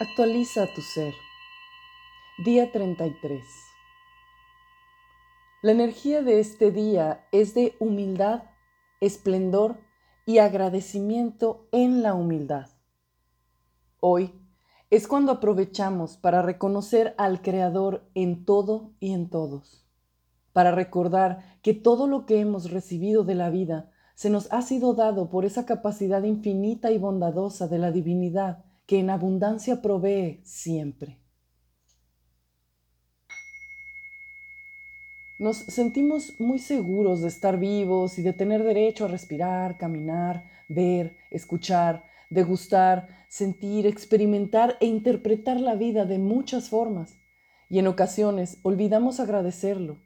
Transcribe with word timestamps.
Actualiza 0.00 0.66
tu 0.74 0.82
ser. 0.82 1.14
Día 2.44 2.72
33. 2.72 3.44
La 5.62 5.70
energía 5.70 6.20
de 6.20 6.40
este 6.40 6.72
día 6.72 7.24
es 7.30 7.54
de 7.54 7.76
humildad, 7.78 8.42
esplendor 9.00 9.76
y 10.26 10.38
agradecimiento 10.38 11.68
en 11.70 12.02
la 12.02 12.14
humildad. 12.14 12.70
Hoy 14.00 14.32
es 14.90 15.06
cuando 15.06 15.30
aprovechamos 15.30 16.16
para 16.16 16.42
reconocer 16.42 17.14
al 17.16 17.40
Creador 17.40 18.04
en 18.16 18.44
todo 18.44 18.90
y 18.98 19.12
en 19.12 19.30
todos, 19.30 19.86
para 20.52 20.72
recordar 20.72 21.60
que 21.62 21.72
todo 21.72 22.08
lo 22.08 22.26
que 22.26 22.40
hemos 22.40 22.72
recibido 22.72 23.22
de 23.22 23.36
la 23.36 23.48
vida 23.48 23.92
se 24.16 24.28
nos 24.28 24.52
ha 24.52 24.62
sido 24.62 24.94
dado 24.94 25.30
por 25.30 25.44
esa 25.44 25.64
capacidad 25.64 26.24
infinita 26.24 26.90
y 26.90 26.98
bondadosa 26.98 27.68
de 27.68 27.78
la 27.78 27.92
divinidad 27.92 28.64
que 28.86 28.98
en 28.98 29.10
abundancia 29.10 29.80
provee 29.80 30.40
siempre. 30.44 31.20
Nos 35.38 35.56
sentimos 35.56 36.38
muy 36.38 36.58
seguros 36.58 37.20
de 37.20 37.28
estar 37.28 37.58
vivos 37.58 38.18
y 38.18 38.22
de 38.22 38.32
tener 38.32 38.62
derecho 38.62 39.04
a 39.04 39.08
respirar, 39.08 39.78
caminar, 39.78 40.44
ver, 40.68 41.16
escuchar, 41.30 42.04
degustar, 42.30 43.26
sentir, 43.28 43.86
experimentar 43.86 44.76
e 44.80 44.86
interpretar 44.86 45.60
la 45.60 45.74
vida 45.74 46.04
de 46.04 46.18
muchas 46.18 46.68
formas. 46.68 47.16
Y 47.68 47.80
en 47.80 47.88
ocasiones 47.88 48.58
olvidamos 48.62 49.18
agradecerlo. 49.18 49.98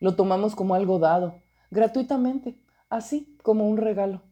Lo 0.00 0.16
tomamos 0.16 0.56
como 0.56 0.74
algo 0.74 0.98
dado, 0.98 1.42
gratuitamente, 1.70 2.58
así 2.90 3.36
como 3.42 3.68
un 3.68 3.76
regalo. 3.76 4.31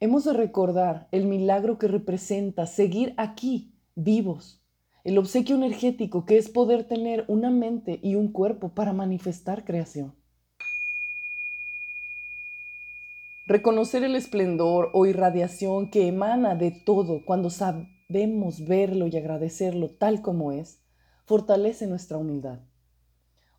Hemos 0.00 0.24
de 0.24 0.32
recordar 0.32 1.08
el 1.12 1.24
milagro 1.24 1.78
que 1.78 1.86
representa 1.86 2.66
seguir 2.66 3.14
aquí, 3.16 3.78
vivos, 3.94 4.60
el 5.04 5.18
obsequio 5.18 5.54
energético 5.54 6.24
que 6.26 6.36
es 6.36 6.50
poder 6.50 6.84
tener 6.84 7.24
una 7.28 7.50
mente 7.50 8.00
y 8.02 8.16
un 8.16 8.32
cuerpo 8.32 8.70
para 8.70 8.92
manifestar 8.92 9.64
creación. 9.64 10.12
Reconocer 13.46 14.02
el 14.02 14.16
esplendor 14.16 14.90
o 14.94 15.06
irradiación 15.06 15.90
que 15.90 16.08
emana 16.08 16.56
de 16.56 16.72
todo 16.72 17.24
cuando 17.24 17.50
sabemos 17.50 18.66
verlo 18.66 19.06
y 19.06 19.16
agradecerlo 19.16 19.90
tal 19.90 20.22
como 20.22 20.50
es, 20.50 20.80
fortalece 21.24 21.86
nuestra 21.86 22.18
humildad. 22.18 22.58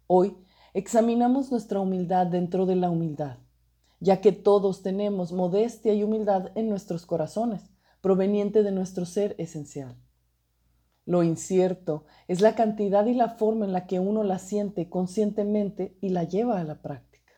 Hoy 0.07 0.35
examinamos 0.73 1.49
nuestra 1.49 1.79
humildad 1.79 2.27
dentro 2.27 2.65
de 2.65 2.75
la 2.75 2.89
humildad 2.89 3.37
ya 4.05 4.21
que 4.21 4.31
todos 4.31 4.83
tenemos 4.83 5.31
modestia 5.31 5.91
y 5.95 6.03
humildad 6.03 6.51
en 6.53 6.69
nuestros 6.69 7.07
corazones, 7.07 7.63
proveniente 8.01 8.61
de 8.61 8.71
nuestro 8.71 9.03
ser 9.07 9.33
esencial. 9.39 9.97
Lo 11.07 11.23
incierto 11.23 12.05
es 12.27 12.39
la 12.39 12.53
cantidad 12.53 13.07
y 13.07 13.15
la 13.15 13.29
forma 13.29 13.65
en 13.65 13.73
la 13.73 13.87
que 13.87 13.99
uno 13.99 14.23
la 14.23 14.37
siente 14.37 14.89
conscientemente 14.89 15.97
y 16.01 16.09
la 16.09 16.23
lleva 16.23 16.59
a 16.59 16.63
la 16.63 16.83
práctica. 16.83 17.33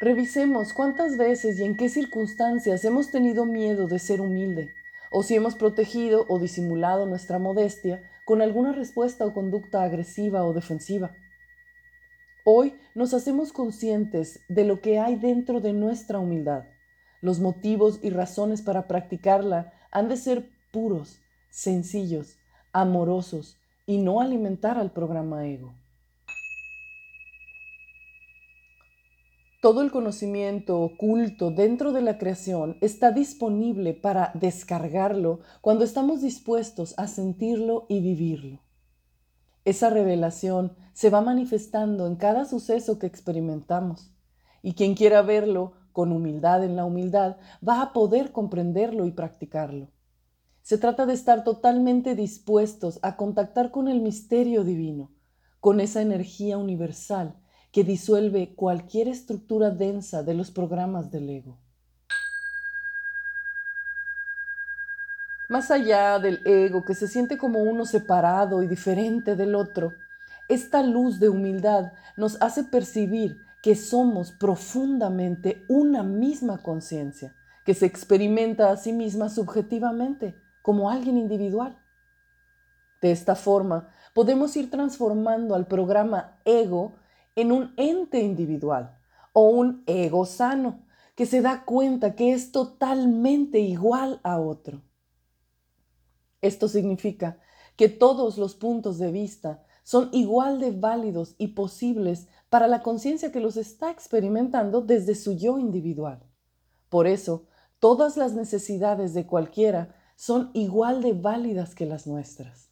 Revisemos 0.00 0.72
cuántas 0.72 1.16
veces 1.16 1.60
y 1.60 1.62
en 1.62 1.76
qué 1.76 1.88
circunstancias 1.88 2.84
hemos 2.84 3.12
tenido 3.12 3.44
miedo 3.44 3.86
de 3.86 4.00
ser 4.00 4.20
humilde, 4.20 4.70
o 5.12 5.22
si 5.22 5.36
hemos 5.36 5.54
protegido 5.54 6.26
o 6.28 6.40
disimulado 6.40 7.06
nuestra 7.06 7.38
modestia 7.38 8.02
con 8.24 8.42
alguna 8.42 8.72
respuesta 8.72 9.24
o 9.24 9.32
conducta 9.32 9.84
agresiva 9.84 10.42
o 10.42 10.52
defensiva. 10.52 11.12
Hoy 12.44 12.74
nos 12.96 13.14
hacemos 13.14 13.52
conscientes 13.52 14.40
de 14.48 14.64
lo 14.64 14.80
que 14.80 14.98
hay 14.98 15.14
dentro 15.14 15.60
de 15.60 15.72
nuestra 15.72 16.18
humildad. 16.18 16.64
Los 17.20 17.38
motivos 17.38 18.00
y 18.02 18.10
razones 18.10 18.62
para 18.62 18.88
practicarla 18.88 19.72
han 19.92 20.08
de 20.08 20.16
ser 20.16 20.50
puros, 20.72 21.20
sencillos, 21.50 22.38
amorosos 22.72 23.60
y 23.86 23.98
no 23.98 24.20
alimentar 24.20 24.76
al 24.76 24.90
programa 24.90 25.46
ego. 25.46 25.72
Todo 29.60 29.82
el 29.82 29.92
conocimiento 29.92 30.80
oculto 30.80 31.52
dentro 31.52 31.92
de 31.92 32.02
la 32.02 32.18
creación 32.18 32.76
está 32.80 33.12
disponible 33.12 33.94
para 33.94 34.32
descargarlo 34.34 35.38
cuando 35.60 35.84
estamos 35.84 36.22
dispuestos 36.22 36.94
a 36.98 37.06
sentirlo 37.06 37.86
y 37.88 38.00
vivirlo. 38.00 38.58
Esa 39.64 39.90
revelación 39.90 40.74
se 40.92 41.08
va 41.08 41.20
manifestando 41.20 42.06
en 42.06 42.16
cada 42.16 42.44
suceso 42.44 42.98
que 42.98 43.06
experimentamos 43.06 44.12
y 44.60 44.74
quien 44.74 44.94
quiera 44.94 45.22
verlo 45.22 45.74
con 45.92 46.10
humildad 46.10 46.64
en 46.64 46.74
la 46.74 46.84
humildad 46.84 47.36
va 47.66 47.80
a 47.80 47.92
poder 47.92 48.32
comprenderlo 48.32 49.06
y 49.06 49.12
practicarlo. 49.12 49.90
Se 50.62 50.78
trata 50.78 51.06
de 51.06 51.14
estar 51.14 51.44
totalmente 51.44 52.14
dispuestos 52.14 52.98
a 53.02 53.16
contactar 53.16 53.70
con 53.70 53.88
el 53.88 54.00
misterio 54.00 54.64
divino, 54.64 55.12
con 55.60 55.80
esa 55.80 56.02
energía 56.02 56.58
universal 56.58 57.36
que 57.72 57.84
disuelve 57.84 58.54
cualquier 58.54 59.08
estructura 59.08 59.70
densa 59.70 60.22
de 60.22 60.34
los 60.34 60.50
programas 60.50 61.10
del 61.10 61.30
ego. 61.30 61.58
Más 65.48 65.70
allá 65.70 66.18
del 66.18 66.40
ego 66.46 66.84
que 66.84 66.94
se 66.94 67.08
siente 67.08 67.36
como 67.36 67.62
uno 67.62 67.84
separado 67.84 68.62
y 68.62 68.68
diferente 68.68 69.36
del 69.36 69.54
otro, 69.54 69.92
esta 70.48 70.82
luz 70.82 71.20
de 71.20 71.28
humildad 71.28 71.92
nos 72.16 72.40
hace 72.40 72.64
percibir 72.64 73.38
que 73.62 73.74
somos 73.74 74.32
profundamente 74.32 75.64
una 75.68 76.02
misma 76.02 76.58
conciencia, 76.58 77.34
que 77.64 77.74
se 77.74 77.86
experimenta 77.86 78.70
a 78.70 78.76
sí 78.76 78.92
misma 78.92 79.28
subjetivamente, 79.28 80.34
como 80.62 80.90
alguien 80.90 81.16
individual. 81.16 81.78
De 83.00 83.12
esta 83.12 83.34
forma, 83.34 83.88
podemos 84.14 84.56
ir 84.56 84.70
transformando 84.70 85.54
al 85.54 85.66
programa 85.66 86.38
ego 86.44 86.94
en 87.34 87.52
un 87.52 87.72
ente 87.76 88.20
individual 88.20 88.96
o 89.32 89.48
un 89.48 89.82
ego 89.86 90.24
sano, 90.24 90.84
que 91.14 91.26
se 91.26 91.40
da 91.40 91.64
cuenta 91.64 92.14
que 92.14 92.32
es 92.32 92.52
totalmente 92.52 93.58
igual 93.58 94.20
a 94.22 94.38
otro. 94.38 94.82
Esto 96.42 96.68
significa 96.68 97.38
que 97.76 97.88
todos 97.88 98.36
los 98.36 98.54
puntos 98.54 98.98
de 98.98 99.10
vista 99.10 99.64
son 99.84 100.10
igual 100.12 100.60
de 100.60 100.72
válidos 100.72 101.34
y 101.38 101.48
posibles 101.48 102.28
para 102.50 102.68
la 102.68 102.82
conciencia 102.82 103.32
que 103.32 103.40
los 103.40 103.56
está 103.56 103.90
experimentando 103.90 104.80
desde 104.80 105.14
su 105.14 105.32
yo 105.32 105.58
individual. 105.58 106.22
Por 106.88 107.06
eso, 107.06 107.46
todas 107.78 108.16
las 108.16 108.34
necesidades 108.34 109.14
de 109.14 109.26
cualquiera 109.26 109.94
son 110.16 110.50
igual 110.52 111.02
de 111.02 111.14
válidas 111.14 111.74
que 111.74 111.86
las 111.86 112.06
nuestras. 112.06 112.70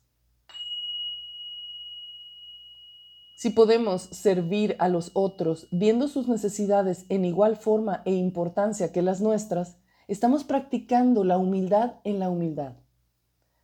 Si 3.37 3.49
podemos 3.49 4.03
servir 4.03 4.77
a 4.79 4.89
los 4.89 5.13
otros 5.15 5.67
viendo 5.71 6.09
sus 6.09 6.29
necesidades 6.29 7.07
en 7.09 7.25
igual 7.25 7.57
forma 7.57 8.03
e 8.05 8.13
importancia 8.13 8.93
que 8.93 9.01
las 9.01 9.23
nuestras, 9.23 9.79
estamos 10.09 10.45
practicando 10.45 11.25
la 11.25 11.39
humildad 11.39 11.95
en 12.05 12.19
la 12.19 12.29
humildad. 12.29 12.75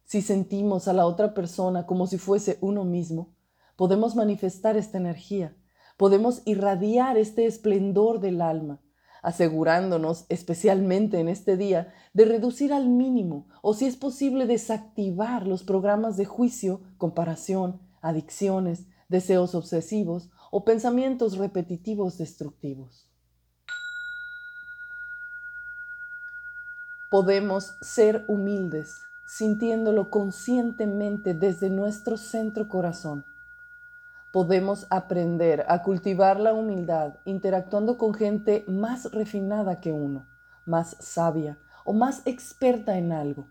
Si 0.06 0.22
sentimos 0.22 0.86
a 0.86 0.92
la 0.92 1.04
otra 1.04 1.34
persona 1.34 1.84
como 1.84 2.06
si 2.06 2.16
fuese 2.16 2.58
uno 2.60 2.84
mismo, 2.84 3.34
podemos 3.74 4.14
manifestar 4.14 4.76
esta 4.76 4.98
energía, 4.98 5.56
podemos 5.96 6.42
irradiar 6.44 7.18
este 7.18 7.44
esplendor 7.44 8.20
del 8.20 8.40
alma, 8.40 8.80
asegurándonos, 9.20 10.24
especialmente 10.28 11.18
en 11.18 11.28
este 11.28 11.56
día, 11.56 11.92
de 12.14 12.24
reducir 12.24 12.72
al 12.72 12.88
mínimo 12.88 13.48
o 13.62 13.74
si 13.74 13.86
es 13.86 13.96
posible 13.96 14.46
desactivar 14.46 15.44
los 15.44 15.64
programas 15.64 16.16
de 16.16 16.24
juicio, 16.24 16.82
comparación, 16.98 17.80
adicciones, 18.00 18.86
deseos 19.08 19.56
obsesivos 19.56 20.30
o 20.52 20.64
pensamientos 20.64 21.36
repetitivos 21.36 22.16
destructivos. 22.16 23.10
Podemos 27.10 27.74
ser 27.82 28.24
humildes 28.28 28.88
sintiéndolo 29.26 30.08
conscientemente 30.08 31.34
desde 31.34 31.68
nuestro 31.68 32.16
centro 32.16 32.68
corazón. 32.68 33.24
Podemos 34.32 34.86
aprender 34.88 35.64
a 35.68 35.82
cultivar 35.82 36.38
la 36.38 36.52
humildad 36.52 37.16
interactuando 37.24 37.98
con 37.98 38.14
gente 38.14 38.64
más 38.68 39.10
refinada 39.12 39.80
que 39.80 39.92
uno, 39.92 40.26
más 40.64 40.96
sabia 41.00 41.58
o 41.84 41.92
más 41.92 42.22
experta 42.24 42.98
en 42.98 43.12
algo, 43.12 43.46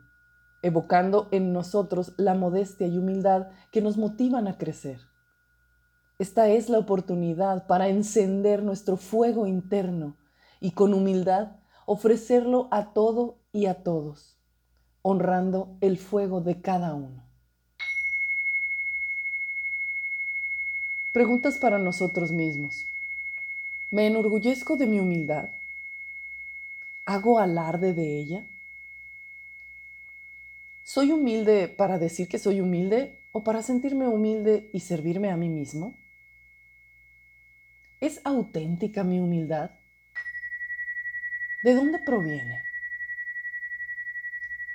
evocando 0.61 1.27
en 1.31 1.51
nosotros 1.51 2.13
la 2.17 2.35
modestia 2.35 2.87
y 2.87 2.97
humildad 2.97 3.47
que 3.71 3.81
nos 3.81 3.97
motivan 3.97 4.47
a 4.47 4.57
crecer. 4.57 5.01
Esta 6.19 6.47
es 6.47 6.69
la 6.69 6.79
oportunidad 6.79 7.67
para 7.67 7.89
encender 7.89 8.63
nuestro 8.63 8.95
fuego 8.95 9.45
interno 9.45 10.15
y 10.61 10.71
con 10.71 10.93
humildad 10.93 11.57
ofrecerlo 11.85 12.69
a 12.71 12.93
todo 12.93 13.39
y 13.51 13.65
a 13.65 13.83
todos 13.83 14.34
honrando 15.07 15.77
el 15.81 15.99
fuego 15.99 16.41
de 16.41 16.61
cada 16.61 16.95
uno. 16.95 17.23
Preguntas 21.13 21.59
para 21.59 21.77
nosotros 21.77 22.31
mismos. 22.31 22.87
¿Me 23.91 24.07
enorgullezco 24.07 24.77
de 24.77 24.87
mi 24.87 24.99
humildad? 24.99 25.49
¿Hago 27.05 27.37
alarde 27.37 27.93
de 27.93 28.17
ella? 28.17 28.47
¿Soy 30.81 31.11
humilde 31.11 31.67
para 31.67 31.99
decir 31.99 32.27
que 32.27 32.39
soy 32.39 32.59
humilde 32.59 33.29
o 33.31 33.43
para 33.43 33.61
sentirme 33.61 34.07
humilde 34.07 34.71
y 34.73 34.79
servirme 34.79 35.29
a 35.29 35.37
mí 35.37 35.49
mismo? 35.49 35.93
¿Es 38.01 38.21
auténtica 38.23 39.03
mi 39.03 39.19
humildad? 39.19 39.69
¿De 41.63 41.75
dónde 41.75 41.99
proviene? 42.03 42.74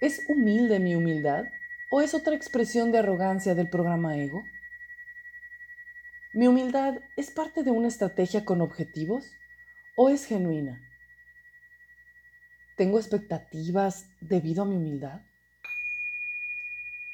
¿Es 0.01 0.25
humilde 0.29 0.81
mi 0.81 0.95
humildad 0.95 1.45
o 1.91 2.01
es 2.01 2.15
otra 2.15 2.35
expresión 2.35 2.91
de 2.91 2.99
arrogancia 2.99 3.55
del 3.55 3.69
programa 3.69 4.17
ego? 4.17 4.43
¿Mi 6.33 6.47
humildad 6.47 7.01
es 7.17 7.31
parte 7.31 7.63
de 7.65 7.71
una 7.71 7.89
estrategia 7.89 8.47
con 8.47 8.63
objetivos 8.63 9.31
o 9.97 10.09
es 10.09 10.25
genuina? 10.25 10.81
¿Tengo 12.79 12.99
expectativas 12.99 14.07
debido 14.23 14.63
a 14.63 14.65
mi 14.67 14.77
humildad? 14.77 15.21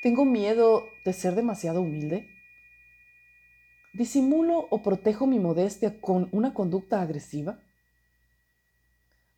¿Tengo 0.01 0.25
miedo 0.25 0.89
de 1.05 1.13
ser 1.13 1.35
demasiado 1.35 1.81
humilde? 1.81 2.29
¿Disimulo 3.95 4.69
o 4.71 4.85
protejo 4.85 5.27
mi 5.27 5.41
modestia 5.41 6.01
con 6.01 6.29
una 6.31 6.55
conducta 6.55 7.03
agresiva? 7.03 7.66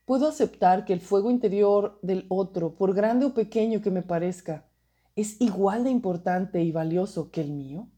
¿Puedo 0.09 0.27
aceptar 0.27 0.87
que 0.87 0.95
el 0.95 1.03
fuego 1.03 1.31
interior 1.31 1.99
del 2.01 2.25
otro, 2.31 2.75
por 2.75 2.95
grande 2.95 3.27
o 3.27 3.35
pequeño 3.35 3.83
que 3.83 3.91
me 3.91 4.01
parezca, 4.01 4.67
es 5.15 5.39
igual 5.39 5.85
de 5.85 5.91
importante 5.91 6.63
y 6.63 6.73
valioso 6.73 7.31
que 7.31 7.43
el 7.43 7.51
mío? 7.51 7.91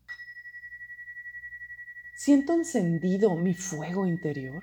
¿Siento 2.17 2.53
encendido 2.53 3.37
mi 3.37 3.55
fuego 3.55 4.09
interior? 4.09 4.61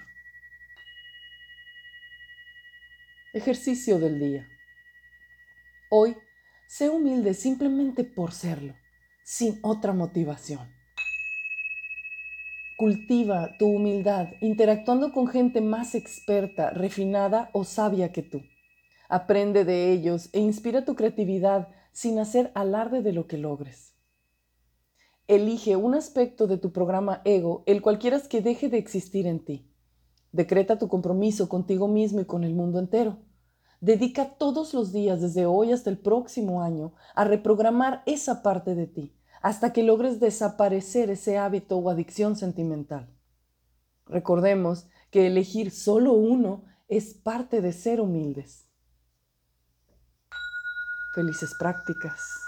Ejercicio 3.31 3.97
del 3.97 4.19
día. 4.19 4.45
Hoy, 5.89 6.17
sé 6.67 6.89
humilde 6.89 7.33
simplemente 7.33 8.03
por 8.03 8.33
serlo, 8.33 8.75
sin 9.23 9.57
otra 9.61 9.93
motivación. 9.93 10.76
Cultiva 12.77 13.57
tu 13.57 13.65
humildad 13.65 14.33
interactuando 14.39 15.11
con 15.11 15.25
gente 15.25 15.61
más 15.61 15.95
experta, 15.95 16.69
refinada 16.69 17.49
o 17.51 17.63
sabia 17.63 18.11
que 18.11 18.21
tú. 18.21 18.43
Aprende 19.09 19.65
de 19.65 19.91
ellos 19.91 20.29
e 20.31 20.39
inspira 20.41 20.85
tu 20.85 20.93
creatividad 20.93 21.69
sin 21.91 22.19
hacer 22.19 22.51
alarde 22.53 23.01
de 23.01 23.13
lo 23.13 23.25
que 23.25 23.39
logres. 23.39 23.95
Elige 25.27 25.75
un 25.75 25.95
aspecto 25.95 26.45
de 26.45 26.59
tu 26.59 26.71
programa 26.71 27.23
ego, 27.25 27.63
el 27.65 27.81
cual 27.81 27.97
quieras 27.97 28.27
que 28.27 28.41
deje 28.41 28.69
de 28.69 28.77
existir 28.77 29.25
en 29.25 29.43
ti. 29.43 29.73
Decreta 30.31 30.77
tu 30.77 30.87
compromiso 30.87 31.49
contigo 31.49 31.87
mismo 31.87 32.21
y 32.21 32.25
con 32.25 32.43
el 32.43 32.53
mundo 32.53 32.77
entero. 32.77 33.17
Dedica 33.81 34.37
todos 34.37 34.75
los 34.75 34.93
días 34.93 35.19
desde 35.19 35.47
hoy 35.47 35.71
hasta 35.71 35.89
el 35.89 35.97
próximo 35.97 36.61
año 36.61 36.93
a 37.15 37.23
reprogramar 37.23 38.03
esa 38.05 38.43
parte 38.43 38.75
de 38.75 38.85
ti 38.85 39.16
hasta 39.41 39.73
que 39.73 39.83
logres 39.83 40.19
desaparecer 40.19 41.09
ese 41.09 41.37
hábito 41.37 41.77
o 41.77 41.89
adicción 41.89 42.35
sentimental. 42.35 43.09
Recordemos 44.05 44.87
que 45.11 45.27
elegir 45.27 45.71
solo 45.71 46.13
uno 46.13 46.63
es 46.87 47.13
parte 47.13 47.61
de 47.61 47.73
ser 47.73 47.99
humildes. 47.99 48.67
Felices 51.15 51.53
prácticas. 51.59 52.46